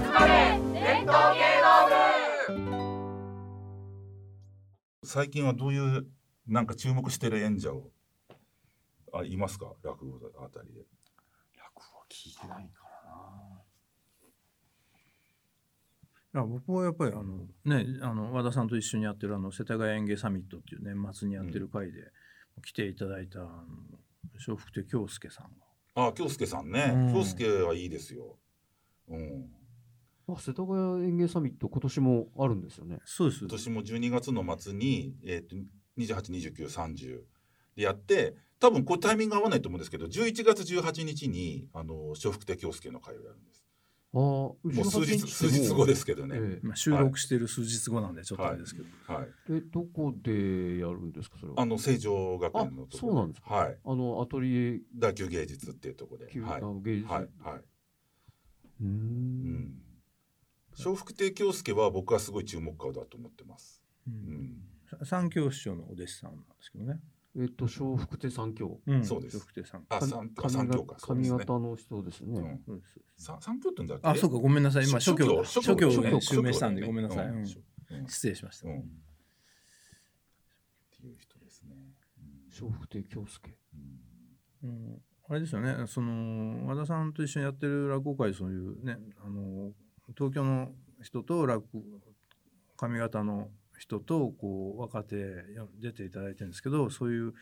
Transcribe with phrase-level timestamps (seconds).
[0.00, 0.58] まれ。
[0.72, 1.88] 伝統芸能
[5.00, 6.06] 部最近はどういう
[6.46, 7.90] なんか注目してる演者を
[9.12, 9.72] あいますか？
[9.82, 10.80] 落語あたりで。
[11.56, 12.84] 落語は聞いてないか
[16.34, 22.10] らいや僕はやっぱりあの、ね、あの和田さんと一緒にやってるあの世田谷園芸サミットっていう年末にやってる会で
[22.64, 23.48] 来ていただいたあの
[24.46, 25.46] 笑福亭京介さん
[25.94, 26.08] が。
[26.08, 27.12] あ京介さんね、うん。
[27.12, 28.36] 京介はいいですよ。
[29.08, 29.46] うん
[30.28, 32.98] あ世田谷園芸サミット今年もあるんですよね。
[33.04, 33.40] そうです。
[33.40, 35.56] 今年も12月の末に、えー、と
[35.98, 37.20] 282930
[37.76, 43.64] でやって多分これタイミング合わないと思うんですけど11月18日にあの笑福亭京介の会をやるんです。
[44.16, 49.28] ああもう数日数日後ですけどね、えまあ、収録してる数日後なんでちょっとあれですけど、はい。
[49.50, 51.60] ええどこでやるんですかそれは？
[51.60, 53.52] あの成城学園のとこそうなんですか。
[53.52, 53.76] はい。
[53.84, 54.80] あのアトリエ？
[54.94, 56.32] 大宮芸術っていうところで。
[56.32, 56.56] 旧はい。
[56.58, 57.12] あの芸術。
[57.12, 57.28] はい。
[57.42, 59.82] はい、うーうんん、
[60.78, 64.16] 笑福亭京介は僕はすごい注目顔だと思ってます、ううん。
[65.02, 67.00] ん、三教師匠のお弟子さんなんですけどね、
[67.36, 68.80] えっと笑福亭三教。
[68.86, 69.04] うん。
[69.04, 69.36] そうです。
[69.36, 70.96] 笑福亭さんあか三あ髪が三教か。
[70.98, 71.30] そうですね。
[71.30, 72.62] 髪型の人ですね、うん。
[72.64, 73.00] そうです。
[73.16, 74.08] 三三教ってんだっけ？
[74.08, 74.38] あそうか。
[74.38, 74.88] ごめんなさい。
[74.88, 77.32] 今諸教だ諸諸教をね諸教襲名したんでごめんなさい、うん。
[77.32, 77.54] だよね
[77.90, 78.06] うん。
[78.08, 78.80] 失礼しました、うん。
[78.80, 78.82] っ
[80.98, 81.76] ていう人ですね、
[82.60, 83.54] 笑福亭京介。
[85.28, 85.86] あれですよね。
[85.86, 89.72] その和田さんと一緒にやってる落語会そういうねあの
[90.16, 90.70] 東京の
[91.02, 91.82] 人と落語
[92.76, 97.34] 髪型の人とこう若手や出ていただいてるんですけどそういう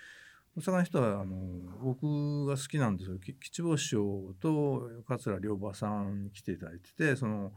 [0.57, 1.37] 大阪の人はあの
[1.83, 3.19] 僕が好きなんですよ。
[3.19, 7.53] き吉坊師匠と桂良馬さんに来ていただいててその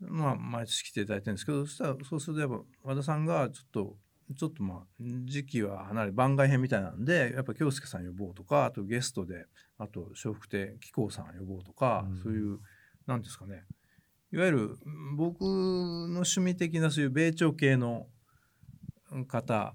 [0.00, 3.96] まあ毎年来ていただいてるんですけどそしたらそうするとやっぱ和田さんがちょっと
[4.36, 4.86] ちょっとまあ
[5.24, 9.46] 時期は離れ番外編みたいなんでやっぱ京介さん呼ぼうとかあとゲストで
[9.78, 12.22] あと笑福亭紀行さん呼ぼうとか、うん。
[12.22, 12.58] そういう
[13.06, 13.64] なんですかね。
[14.32, 14.78] いわゆる
[15.16, 18.06] 僕の趣味的なそういう米朝系の
[19.28, 19.74] 方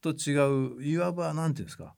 [0.00, 1.94] と違ういわばなんていうんですか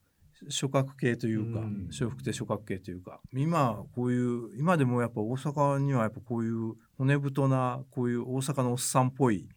[0.49, 1.89] 諸角系というかうん。
[1.93, 9.49] 笑福亭諸角系というか今こういう今でもやっぱ大阪にはやっぱこういう骨太なこういう大阪のおっさんっぽい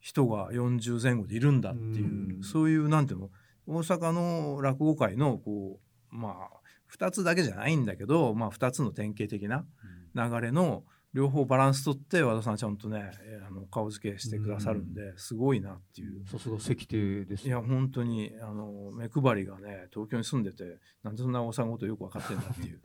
[0.00, 2.42] 人が40前後でいるんだっていう、うん。
[2.42, 3.30] そういうなんていうの
[3.66, 5.78] 大阪の落語界のこ
[6.12, 6.62] うまあ
[6.98, 9.64] 2つだけじゃないんだけど、まあ、2つの典型的な
[10.14, 10.84] 流れの
[11.14, 16.26] 両方バランス取って和田さんちゃんとねえーあの顔付けしてくださるんで、すごいなっていう。
[16.26, 22.80] さすが石亭ですいや本当にあの目配りがね東京に住んでてなんでそんな大阪のことよく分かってんだっていう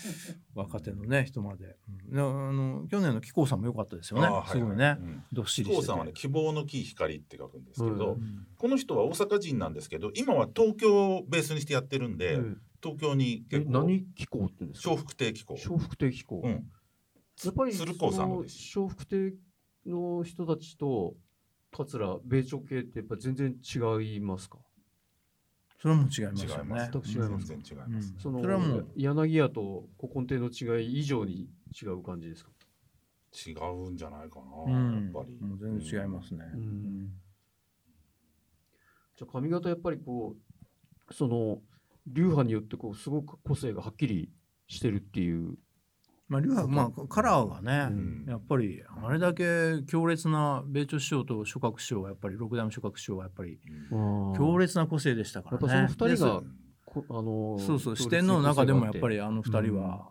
[0.54, 1.76] 若手のね人まで、
[2.10, 4.26] うん、あの去年の紀行さんも良かったですよね。
[4.26, 5.24] はいすごいね、うん。
[5.32, 5.76] どっしりしてて。
[5.76, 8.22] 紀行さんはね希望の木光って書くんですけど、うん。
[8.22, 12.38] うんこの人は大阪人なんですけど今は東京をベースにしてやってるんで、え
[12.86, 14.90] 東京にえ結構何機構ってんですか？
[14.90, 16.70] 笑福亭機構笑福亭機構、うん。
[17.44, 18.46] やっぱり鶴光さんの笑
[18.88, 19.34] 福亭
[19.86, 21.14] の人たちと
[21.72, 24.58] 桂米朝系ってやっぱ全然違いますか？
[25.78, 28.20] それも違います違いよね違います全然違います、うん。
[28.20, 31.48] そのそれはもう柳家と古今亭の違い以上に
[31.80, 32.50] 違う感じですか、
[33.46, 34.92] 違うんじゃないかうな、ん。
[35.14, 36.60] やっぱり、全然違いますね、うん。
[36.60, 37.10] うん。
[39.16, 40.34] じゃあ髪型やっぱりこ
[41.08, 41.58] うその
[42.06, 44.30] 流派によってこうすごく個性がはっきり
[44.68, 45.56] してるっていう、
[46.28, 48.24] まあ流派まあカラーがね、うん。
[48.28, 53.58] やっぱりあれだけ強烈な米朝師匠と諸角師匠はやっぱり六代目諸角師匠はやっぱり
[53.90, 54.34] うん。
[54.36, 55.66] 強烈な個性でしたからね。
[55.74, 56.42] やっぱその二人が
[57.10, 60.08] あのそうそう四天王の中でもやっぱりりあの二人は、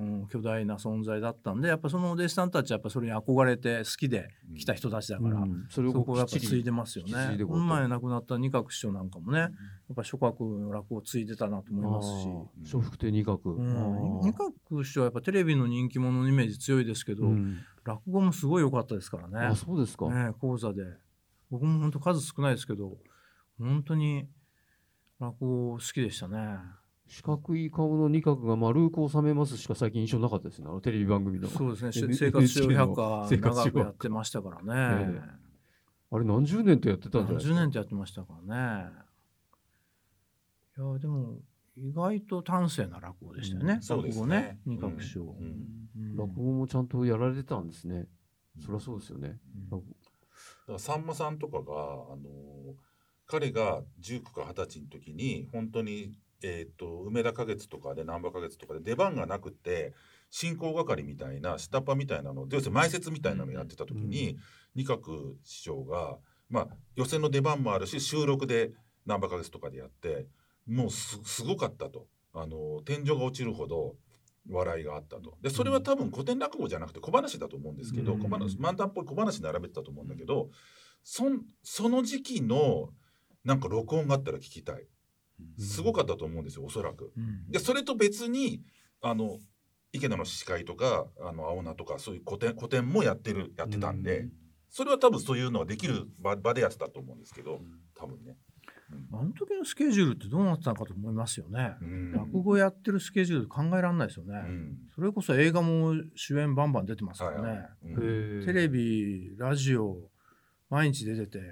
[0.00, 4.28] うん巨大な存在だったんでやっぱそのお弟子さんたちはやっぱそれに憧れて好きで
[4.58, 7.12] 来た人たちだから、それをそこをやっぱ継いでますよね。
[7.12, 7.54] 引き継いでこうと。
[7.54, 9.50] この前亡くなった二角師匠なんかもねやっ
[9.94, 12.10] ぱ諸角の落語を継いでたなと思いますし。
[12.10, 12.76] あー。
[12.76, 14.32] 笑福亭二角、うん、二あー。
[14.68, 17.58] 角師匠はやっぱテレビの人気者のイメージ強いですけど、うん。
[17.84, 19.46] 落語もすごい良かったですからね。
[19.46, 19.54] あ。
[19.54, 20.82] そうですか、ね講座で。
[21.50, 22.96] 僕も本当数少ないですけど
[23.58, 24.26] 本当に
[25.20, 26.58] 落語好きでしたね。
[27.06, 30.66] 四角い顔の二角が丸く収めますしか最近印象なかったですね。
[30.68, 31.48] あのテレビ番組の。
[31.48, 32.14] そうですね。
[32.14, 35.12] 生活習百科生活習百科長くやってましたからね。
[35.14, 35.20] え
[36.10, 38.90] あれ何十年とやってたんじゃないです10か年とやってましたからね。
[40.76, 41.38] いやでも
[41.76, 43.74] 意外と端正な落語でしたよね。
[43.74, 43.82] うん。
[43.82, 44.24] そうですね。
[44.24, 44.58] 落語ね。
[44.66, 45.36] 二角師匠。
[46.16, 48.06] 落語もちゃんとやられてたんですね、
[48.64, 49.70] そりゃそうですよね、うん。
[49.70, 49.82] だか
[50.68, 52.74] らさんまさんとかがあの
[53.26, 59.92] 彼が19か20歳の時に本当に、えー、と梅田花月とかで難波花月とかで出番がなくて
[60.30, 64.36] 進行係みたいな下っ端みたいなの要するに前説みたいなのをやってた時に、
[64.74, 66.18] 二角師匠が、
[66.50, 68.72] まあ、予選の出番もあるし収録で
[69.06, 70.26] 難波花月とかでやって
[70.66, 72.06] もうすすごかったと。
[72.34, 73.94] あの天井が落ちるほど
[74.50, 75.38] 笑いがあったと。
[75.40, 78.20] でそれは多分古典落語じゃなくて小話だと思うんですけど、うん。
[78.20, 80.50] 小話漫談っぽい小話並べてたと思うんだけど
[81.04, 82.90] そんその時期の
[83.44, 84.86] なんか録音があったら聞きたい
[85.58, 87.12] すごかったと思うんですよおそらく。
[87.16, 88.62] うんでそれと別に
[89.00, 89.38] あの
[89.92, 94.28] 池田の司会とかあの青菜とかそういう古典古典もやってるやってたんで、
[94.68, 97.60] それは多分そういうのができる場場でやってたと思うんですけど
[97.94, 98.36] 多分ね。
[99.12, 101.74] あの時のスケジュールってどうなってたのかと思いますよね。
[101.80, 104.42] うん落語やってるスケジュール考えられないですよね。
[104.46, 107.48] うんそれこそ映画も主演バンバン出てますからね。
[107.48, 110.10] はいはいうんテレビ、ラジオ、
[110.70, 111.44] 毎日出てて、こ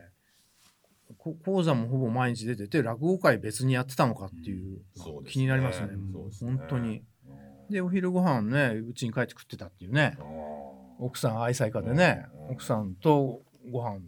[1.19, 4.81] 講座もほぼ毎日出てて、落語会別にやってたのかっていう、
[5.27, 5.89] 気になりますね。
[6.31, 6.57] すね。
[6.57, 7.03] 本当に。
[7.27, 7.73] うん。
[7.73, 10.17] で、お昼ご飯ね、うちに帰って食ってたっていうね。
[10.99, 13.99] 奥さん愛妻家でねうん、奥さんとご飯、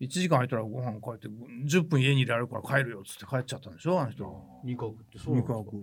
[0.00, 4.24] 1時間空いたらご飯帰って、10分家にいられるから帰るよっつって帰っちゃったんでしょ、あの人。
[4.64, 5.58] 二角ってそうなんですか？
[5.58, 5.78] 二角。
[5.78, 5.82] へ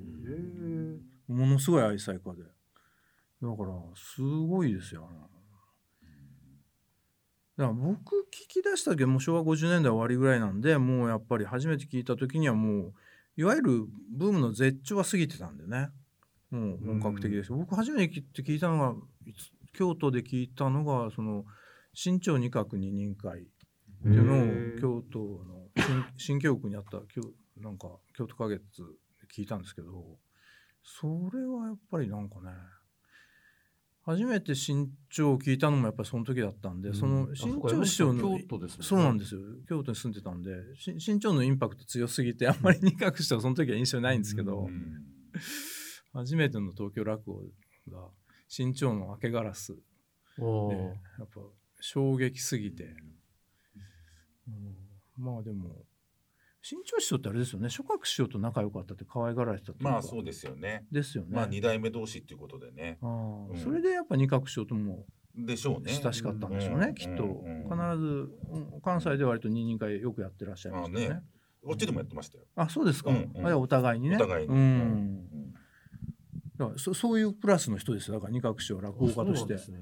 [1.30, 2.44] えものすごい愛妻家で。
[2.44, 5.10] だから、すごいですよ。
[7.58, 12.94] だから僕聞き出した時はもう昭和50年代終わりぐらいなんでもうやっぱり初めて聞いた時にはもう
[13.36, 15.90] いわゆるブームの絶頂は過ぎてたんでね。
[16.50, 18.96] もう本格的です、僕初めて聞いたのが
[19.74, 21.44] 京都で聞いたのがその
[21.94, 23.44] 新潮二角二人会っ
[24.04, 27.22] ていうのを京都の新新京区にあった京
[27.60, 28.84] なんか京都花月で
[29.36, 30.18] 聞いたんですけど
[30.84, 32.52] それはやっぱりなんかね
[34.08, 38.86] 初めて新潮を聞いたのもやっぱりその時だったんで、その新潮師匠の京都ですもんね。
[38.88, 39.42] そうなんですよ。
[39.68, 45.04] 京都に住んでたんでし新潮のインパクト強すぎて あんまり二角師匠はその時は印象にないんですけど、うん。
[46.14, 47.44] 初めての東京落語
[47.92, 48.08] が
[48.48, 49.82] 新潮の明けガラスで
[51.20, 51.42] やっぱ
[51.82, 52.96] 衝撃すぎて。
[54.48, 54.78] うん。
[55.18, 55.84] まあでも
[56.70, 57.70] 新潮師匠ってあれですよね。
[57.70, 60.86] 諸角師匠と仲良かったって可愛がられてたってまあそうですよね。
[60.92, 61.30] ですよね。
[61.32, 62.98] まあ二代目同士っていうことでね。
[63.02, 63.54] ああ。
[63.54, 63.58] うん。
[63.58, 65.94] それでやっぱ二角師匠ともでしょうね。
[65.94, 67.64] 親しかったんでしょうね、うんきっと、うん。
[67.64, 71.14] 必ずうん関西で割と二人会よくやってらっしゃいましたよね。
[71.14, 71.24] あね。
[71.66, 72.44] こっちでもやってましたよ。
[72.58, 73.48] あそうですか、うんうん。
[73.48, 74.18] あお互いにね。
[74.18, 74.54] お互いに。
[74.54, 74.60] うん。
[74.60, 75.54] うん
[76.58, 78.16] だからそそういうクラスの人ですよ。
[78.16, 79.38] だから二角師匠落語家として。
[79.38, 79.78] そうですね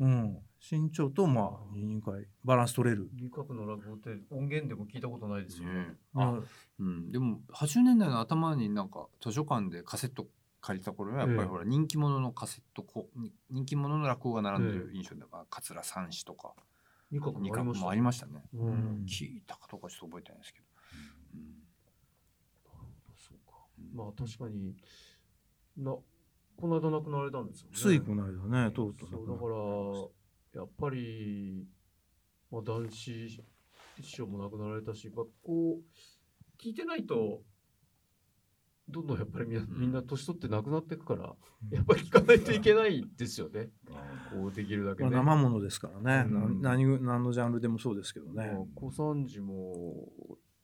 [0.00, 5.94] うん身長とまあ二人会バランス取れる、二角の落語って音源でも聞いたことないですよね。
[6.14, 6.46] あうん
[6.80, 10.26] うん、でも80年代の頭になんか図書館でカセット
[10.60, 16.54] 借りた頃はやっぱええりほら人気者のカセットこに人気者の落語が並んでる印象だから桂三枝とか
[17.10, 18.42] 二角二角ももありましたね。
[18.52, 19.06] ううんん。
[19.06, 20.66] 聞いたかどうかちょっと覚えてないですけど。
[23.16, 23.54] そうか。
[23.94, 24.74] まあ確かに
[25.76, 25.96] な
[26.60, 27.76] この間亡くなられたんですよね。
[27.76, 31.66] ついこの間ねとうとうそうだからやっぱり
[32.50, 33.42] まあ男子師
[34.02, 37.42] 匠も亡くなられたし、やっぱこう聞いてないと
[38.88, 41.34] どんどんやっぱりみんな,、みんな年取って亡くなっていくから、
[41.70, 43.68] やっぱり聞かないといけないですよね。
[44.32, 45.16] こうできるだけまあ、ね。
[45.16, 50.08] 生ものですからね、うんな何何のジャンルでもそうですけどね、まあ小三治も、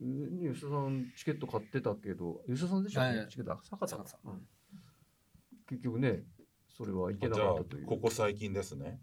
[0.01, 4.49] ね、吉田さんチケット買ってたけど、吉田さんでしたっけ、はいチケット、坂田さんうん
[5.69, 6.25] 結局ね、
[6.77, 7.87] それはいけなかったという。
[7.87, 9.01] ここ最近ですね。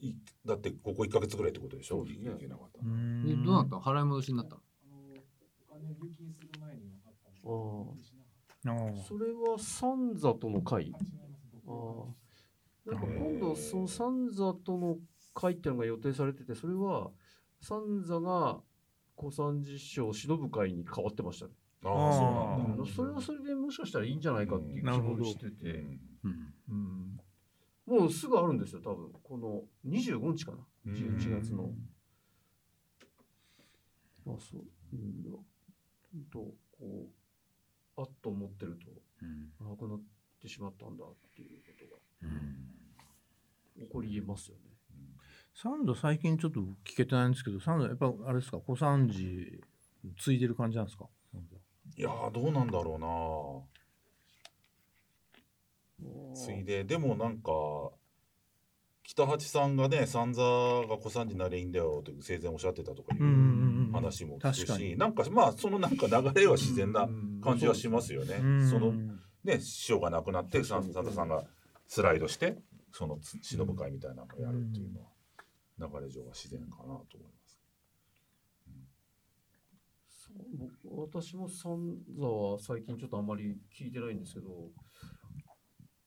[0.00, 0.14] い
[0.44, 1.98] だってここ一ヶ月ぐらいってことでしょ？
[1.98, 2.32] そうですね。
[2.32, 2.80] いけなかった。
[2.82, 2.84] う。
[2.86, 3.26] ん。
[3.26, 3.76] でどうなった？
[3.76, 4.56] の払い戻しになった？
[4.56, 4.62] の
[7.46, 7.50] あ
[8.66, 10.92] あああそれは三座との会？
[11.66, 14.98] ああなんか今度その三座との
[15.32, 17.10] 会っていうのが予定されててそれは
[17.60, 18.60] 三座が
[19.16, 21.52] 小三治師匠を忍ぶ会に変わってましたね、
[21.84, 22.82] ああそうなんだ。
[22.82, 25.16] うんそれはそれでもしかしたらいいんじゃないかっていう気なるほど。
[25.18, 25.84] もしてて、
[26.24, 27.20] うん。
[27.86, 29.12] もうすぐあるんですよ多分。
[29.22, 30.58] この25日かな。
[30.86, 31.70] うん11月の。
[34.24, 34.62] まあそう。
[34.92, 35.24] うん。
[36.32, 37.08] とこ
[37.96, 38.86] うあっと思ってると
[39.22, 39.52] うん。
[39.68, 40.00] 亡くなっ
[40.40, 41.72] てしまったんだっていうこ
[42.22, 44.62] とが起こりえますよね。
[45.56, 48.58] サンド最近ちょっと聞けてないんですけどサンドやっぱあれですか？
[48.58, 49.62] 小三治
[50.18, 51.06] ついでる感じなんですか？
[51.96, 53.66] いやーどうなんだろ
[56.00, 56.34] うな。
[56.34, 56.84] ついで。
[56.84, 57.52] でもなんか
[59.04, 67.08] 北八さんがね三座が小三治になりゃいいんだよって生前おっしゃってたとかいう話も聞くし、なんかまあそのなんか流れは自然な
[67.42, 68.36] 感じはしますよね。
[68.40, 68.70] うん。
[68.70, 68.92] その
[69.44, 71.44] ね師匠が亡くなって三三座さんが
[71.86, 72.56] スライドして
[72.92, 77.43] そのつ忍ぶ会みたいなのをやるっていうのは流れ上は自然かなと思います。
[80.84, 84.70] 私も三座は最近ちょっとあんまり聞いてないんですけど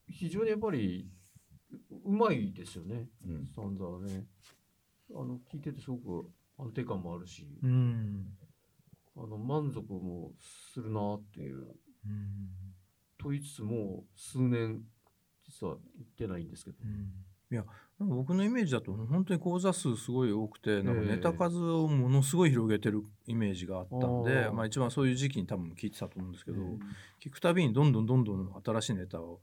[0.09, 1.09] 非常にやっぱり
[1.91, 3.45] ううまいですよねうん。
[3.55, 4.25] 三座はね。
[5.11, 8.25] あの聞いててすごく安定感もあるし、うん。
[9.15, 10.31] あの満足も
[10.73, 11.57] するなっていう。
[11.57, 12.49] うん。
[13.17, 14.81] と言いつつもう数年
[15.45, 16.77] 実は行ってないんですけど。
[17.51, 17.65] いや
[17.99, 21.07] 僕のイメージだと本当に講座数すごい多くてなんかええ。
[21.15, 26.79] ネタ数をものすごい広げてるイメージがあったんで、まあ、一番そういう時期に多分聞いてたと思うんですけど、うん
[27.19, 29.41] 聞くたびにどんどんどんどん新しいネタを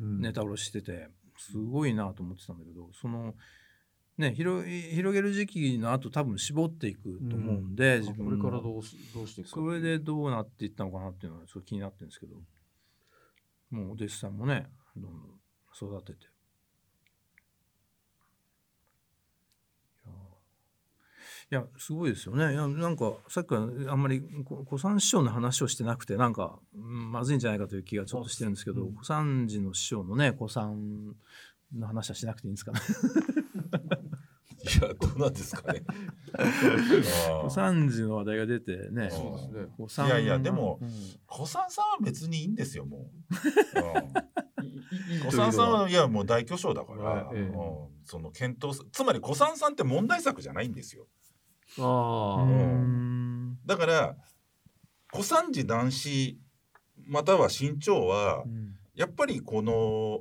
[0.00, 0.20] うん。
[0.20, 3.34] ネタ下ろししててすごいなと思ってたんだけどその
[4.18, 9.56] ね広い広げる時期の後多分絞っていくと思うんで、自こ分もれからどうしどうしていくか。
[9.56, 12.36] それでどうなっていったのかなっていうのはちょっと気になってるんですけど
[13.70, 16.35] もうお弟子さんもねどんどん育てて。
[21.52, 22.54] いやすごいですよね。
[22.54, 28.92] いやなんかさっきからあんまりこ古参師匠の話をしてなくてなんかうんまずいんじゃないかという気がちょっとしてるんですけど、うん。
[28.94, 31.14] 古参寺の師匠のね古参
[31.72, 32.80] の話はしなくていいんですかね。
[34.66, 35.84] いやどうなんですかね。
[36.34, 39.10] あ古ー参寺の話題が出てね。
[39.10, 39.72] そうですね。
[39.76, 40.90] 古参いやいやでもうん。
[41.28, 43.00] 小さんさんは別にいいんですよもう、
[44.60, 44.66] うん。
[44.66, 44.72] いい
[45.14, 47.42] いい小というのはさんさんはいやもう大巨匠だから、はいええ。
[47.42, 47.52] うん。
[48.04, 51.06] その検討すつまり小さんさんって問題作じゃないんですよ
[51.78, 53.50] ああ、ううん。
[53.52, 54.16] んだから
[55.12, 56.38] 小三治男子
[57.06, 58.74] または身長はうん。
[58.94, 60.20] やっぱりこの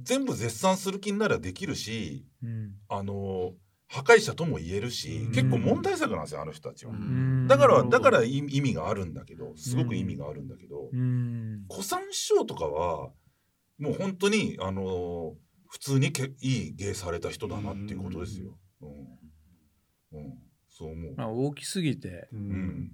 [0.00, 2.74] 全部絶賛する気にならできるしうん。
[2.88, 3.52] あの
[3.88, 5.32] 破壊者とも言えるし、うん。
[5.32, 6.92] 結構問題作なんですよあの人たちは。
[6.92, 7.46] うん。
[7.46, 11.64] だからだから意意味があるんだけどすごく意味があるんだけど、うん。
[11.70, 13.10] 古参師匠とかは
[13.78, 15.34] もう本当にあの
[15.68, 18.58] 普通にけいい芸された人だなっていうことですよ。
[18.80, 20.38] うん、うん、
[20.76, 21.14] そう思う。
[21.16, 22.42] まあ大きすぎてううん。
[22.42, 22.90] ん、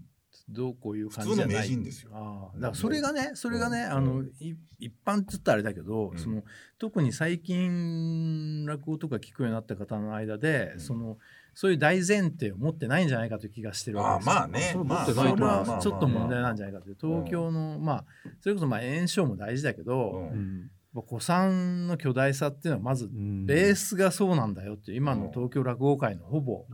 [0.49, 1.67] どうこういう感じじゃない。
[1.67, 2.11] 人ですよ。
[2.15, 3.93] ああだからそれがねそれがね、うん。
[3.93, 6.19] あのい一般って言ったらあれだけど、うん。
[6.19, 6.45] その
[6.79, 10.81] 特に最近落語とか聞くようになった方の間で、うん。
[10.81, 11.19] その
[11.55, 14.33] そういう大前提を持ってないんじゃないかという気がしてるわけですよ。
[14.33, 14.61] あまあね。
[14.73, 14.79] そ
[15.25, 16.97] れはちょっと問題なんじゃゃないかという。
[17.01, 18.05] 東京の、まあ
[18.41, 20.71] それこそまあ炎症も大事だけど、うん。
[20.95, 21.05] うん。
[21.09, 23.45] 古参の巨大さっていうのはまずうん。
[23.45, 26.67] ベースがそうなんだよっていう今の東京落語界のほぼ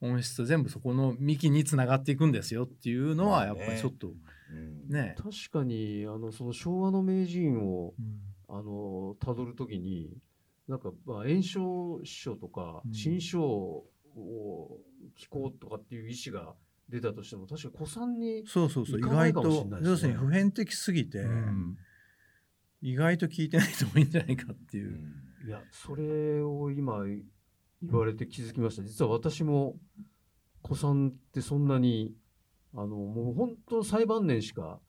[0.00, 0.14] なるほど。
[0.14, 5.14] 本質全部そこの幹につながっていくんですよっていうのはやっぱりちょっとうんね。
[5.16, 7.94] 確かにあのその昭和の名人を
[8.48, 10.10] あの辿るときに
[10.66, 13.86] なんかまあ炎症師匠とかうん新章を
[15.16, 16.54] 聞こうとかっていう意思が
[16.88, 21.76] 出たとしても確かに古参にそうそうそう意外と要するに普遍的すぎて、うん
[22.80, 25.46] 意外と聞いてない人もいいんじゃないかっていうう。
[25.46, 27.02] んいやそれを今
[27.82, 28.82] 言われて気づきました。
[28.82, 29.76] 実は私も
[30.64, 32.14] 古参ってそんなに
[32.74, 34.80] あのもう本当最晩年しか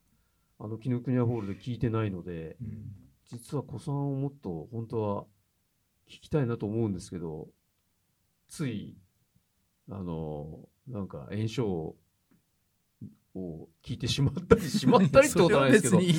[0.60, 2.58] あの紀ノ国屋ホールで聞いてないので
[3.31, 5.24] 実は古参をもっと本当は
[6.10, 7.48] 聞きたいなと思うんですけど
[8.50, 8.98] つい
[9.89, 11.96] あのなんか炎症を
[13.36, 16.01] 聞いてしまったり しまったりってことはないですけど。
[16.01, 16.09] い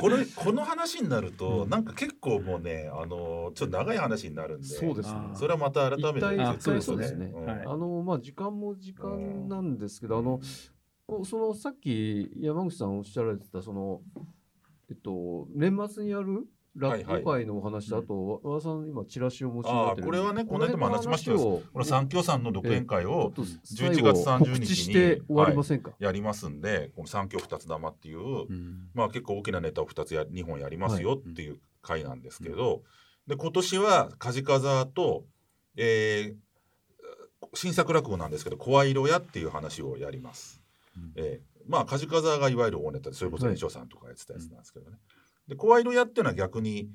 [0.00, 1.70] これこの話になると、うん。
[1.70, 5.20] なんか結構もうねあのちょっと長い話になるんでそうですね。
[5.34, 7.26] それはまた改めて一体あ一体そうですね。
[7.26, 7.34] ん。
[7.34, 7.60] はい。
[7.66, 10.40] あのまあ時間も時間なんですけど、あの
[11.06, 14.02] こうそのさっき山口さんおっしゃられてたその
[14.90, 16.46] えっと年末にやる
[16.76, 21.38] 落語会のお話と、はいはいあと和田さん今チラシをお持ちになってるあーこれはねこの間も話しましたよ。
[21.38, 28.88] ここの三協さんの独演会を11 11月30日に告知して終わりませんか、やりますんでこの三協二つ玉っていう、うん。
[28.94, 32.82] まあ結構大きなネタを2つや2本やりますよっていう回なんですけど、
[33.26, 35.24] で今年は梶風と、
[35.76, 36.36] えー
[37.54, 40.62] 新作落語なんですけど「声色屋」っていう話をやります。
[40.96, 41.12] うん。
[41.16, 44.96] えーまあ梶風がいわゆる大ネタでそれこそ炎章さんとかやってたやつなんですけどね。
[45.50, 46.88] で声色屋っていうのは逆に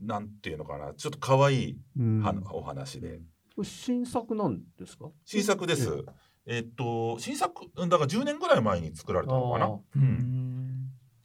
[0.00, 2.22] なんていうのかなちょっと可愛いうん。
[2.22, 3.20] はお話で、
[3.62, 5.10] 新作なんですか？
[5.24, 6.04] 新作です。
[6.46, 9.66] えーっと新作うんだから10年ぐらい前に作られたのかな。
[9.66, 10.02] ううん。
[10.02, 10.48] ん。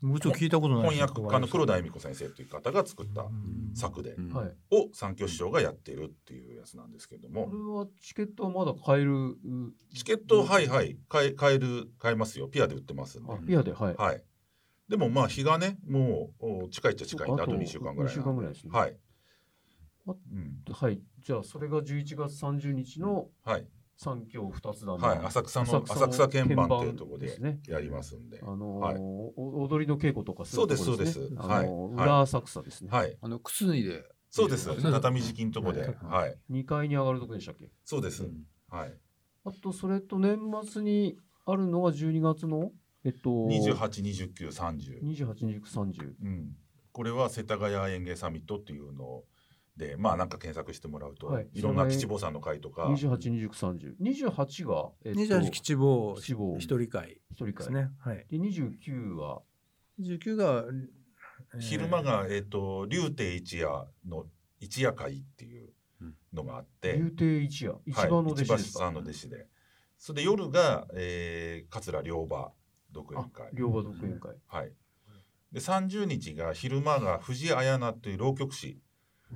[0.01, 3.71] もうちょっと聞いたことない翻訳家の黒田恵美子先生という方が作ったうん。
[3.73, 4.17] 作で、
[4.69, 7.45] を三教師匠がやってるっていうやつなんですけども。
[7.45, 9.37] これはチケットはまだ買える？
[9.95, 10.97] チケットはいはい。
[11.07, 12.49] 買え買える買えますよ。
[12.49, 13.31] ピアで売ってますんで。
[13.31, 14.23] あピアではい、はい
[14.93, 18.77] でもまあ日がねもうお近いっちゃ近いんであと2週間ぐらい二週間ぐらいですね。
[18.77, 18.95] はい、
[20.07, 23.65] あうん、はい、じゃあそれが11月30日のはい。
[23.97, 25.17] 三協二つだはい。
[25.25, 27.59] 浅草の浅草鍵盤っていうところでね。
[27.67, 28.39] やりますんで。
[28.43, 28.97] あのーはい。
[28.99, 31.39] お踊りの稽古とかするとこそうですねそうです。
[31.39, 32.05] あのーはい。
[32.05, 32.89] 裏浅草ですね。
[32.91, 33.17] はい。
[33.19, 34.03] あの靴脱いで。
[34.29, 34.67] そうです。
[34.67, 35.81] ね畳敷きのとこで。
[35.81, 35.95] はい。
[36.01, 36.37] はい。
[36.51, 37.71] 2階に上がるとこでしたっけ？
[37.83, 38.29] そうです。
[38.69, 38.93] はい。
[39.45, 42.71] あとそれと年末にあるのが12月の
[43.05, 46.13] えっと282930 28、29、30。
[46.23, 46.55] うん、
[46.91, 49.23] これは世田谷園芸サミットっていうの
[49.77, 53.95] でまあなんか検索してもらうと、はいい、ろんな吉坊さんの会とか28、29、30。
[53.99, 57.89] 28が、えっと、28吉坊吉坊一人会一人会ですね。
[57.99, 58.25] はい。
[58.29, 59.41] で、29は、
[59.99, 60.65] 29が
[61.59, 64.25] 昼間が、えっ、と、竜亭一夜の
[64.59, 65.69] 一夜会っていう
[66.31, 69.47] のがあって、竜亭一夜一はい番の弟子一ですか、番さんの弟子で。
[69.97, 72.51] それで夜が、えー、桂両馬
[72.93, 73.49] 独演あ会。
[73.53, 74.71] 両馬独演会はい。
[75.51, 78.79] で、30日が昼間が藤綾菜という浪曲師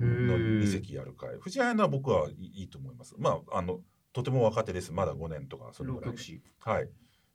[0.00, 1.36] のー二席やる会。
[1.38, 3.14] 藤綾菜は僕はいいと思います。
[3.18, 3.80] まあ、あの、
[4.12, 4.92] とても若手です。
[4.92, 6.22] まだ5年とか、それぐらい浪曲。
[6.22, 6.88] 師はい。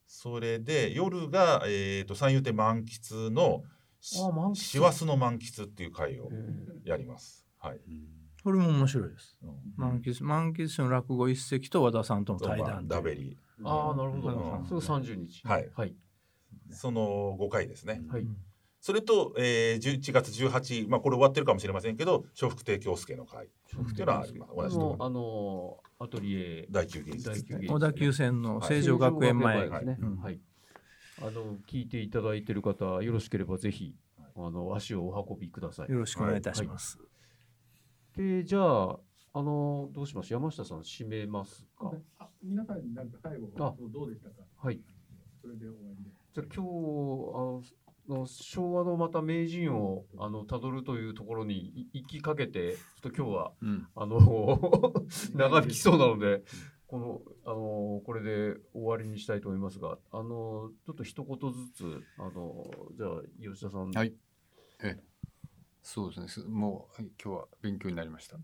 [0.06, 3.62] それで、夜が、えっ、と、三遊亭満喫の、
[4.20, 6.28] あ満喫師走の満喫っていう会を
[6.84, 7.46] やります。
[7.58, 7.80] はい。
[8.42, 9.38] これも面白いです。
[9.42, 13.38] うん満喫満喫師の落語一席と和田さんとの対談ダベリ。
[13.64, 15.94] ああなるほど、うんそれ三十日はいはい、
[16.70, 18.02] その5回ですね。
[18.08, 18.26] はい
[18.86, 24.54] それと、えー、11月18、まあこれ終わってるかもしれませんけど、笑福亭京介の会っていうのはあります。
[24.54, 27.46] 同じところあのアトリエ第9芸術。
[27.66, 29.96] 小田急線の成城学園前、ですね。
[30.02, 30.38] うんはい。
[31.22, 33.94] あの聞いていただいている方よろしければぜひ
[34.36, 35.90] あの足をお運びください。
[35.90, 36.98] よろしくお願いいたします。
[38.14, 38.98] でじゃあ
[39.32, 40.30] あのどうします？
[40.30, 41.90] 山下さん締めますか？
[42.18, 44.34] あ皆さんになんか最後あどうでしたか？
[44.58, 44.78] はい。
[45.40, 46.10] それで終わりで。
[46.34, 47.62] じゃあ今日あの
[48.08, 53.86] の昭和のまた名人をあの辿るというところにい行きかけてちょっと今日はうん。
[53.94, 54.60] あの
[55.32, 56.42] 長引きそうなので、
[56.88, 62.64] このあのこれで終わりにしたいと思いますが、あのちょっと一言ずつあの
[62.96, 64.12] じゃあ吉田さん、はい。
[65.82, 66.28] そうですね。
[66.28, 68.38] すもうはい今日は勉強になりました。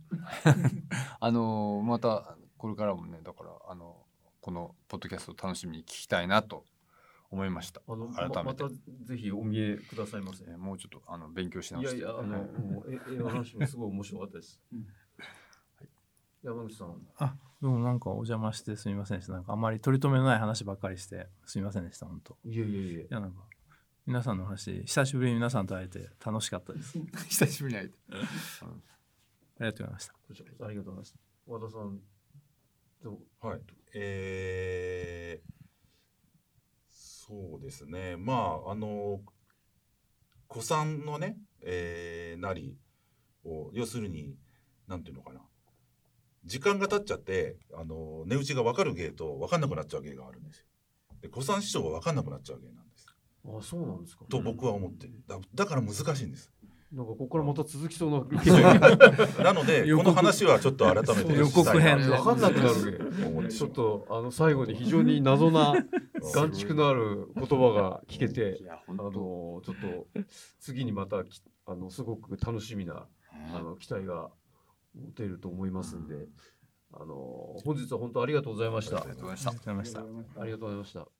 [1.18, 4.06] あのまたこれからもねだからあの
[4.40, 6.64] このポッドキャストを楽しみに聞きたいなと
[7.30, 10.44] 思いましたあの改めてままたぜひお見えくださいませ。
[10.49, 14.60] えーもうちょっとあの勉強し直していやいやあのはいもうええ 話もすごい面白かったです。
[16.42, 19.34] 山口さん、あ、どうもなんかお邪魔してすみませんでした。
[19.34, 22.06] なんかあんまり取り留めのない話ばっかりしてすみませんでした。
[22.06, 22.38] 本当。
[22.44, 23.02] いいやいやいや。
[23.10, 23.42] やなんか
[24.06, 26.99] 皆さんの話久しぶりに皆さんと会えて楽しかったです。
[27.28, 30.14] 久しぶりに会えて ありがとうございました。
[30.14, 31.18] こちらこそありがとうございます。
[31.46, 32.00] 和田さん、
[33.02, 33.12] ど
[33.43, 33.47] う？
[33.47, 33.60] はい。
[33.93, 35.59] えー、
[37.30, 38.16] そうですね。
[38.16, 39.21] まあ、あの、
[40.50, 42.76] 古参のね、えー、なり
[43.45, 44.34] を、要するに、
[44.88, 45.40] なんていうのかな。
[46.45, 50.66] 時間が経っちゃって、あの、値打ちが分かる芸と分かんなくなっちゃう芸があるんですよ。
[51.21, 53.06] で、古参師匠は分かんなくなっちゃう芸なんです。
[53.45, 54.25] あそうなんですか。
[54.28, 55.12] と僕は思ってる。
[55.28, 56.50] だだから難しいんです。
[56.93, 58.19] なんかここからまた続きそうな。
[59.45, 62.69] なので、この話はちょっと改めて予告編したいなわかんなくな
[63.41, 69.65] るちょっとあの最後に非常に謎な眼蓄のある言葉が聞けてあのちょっ
[70.13, 70.21] と
[70.59, 73.07] 次にまたきあのすごく楽しみな
[73.55, 74.31] あの期待が
[74.95, 76.26] 持てると思いますんで、
[76.93, 77.15] あの
[77.65, 78.97] 本日は本当ありがとうございました。
[78.97, 80.41] ありがとうございましたありがとうございました。
[80.41, 81.20] ありがとうございました。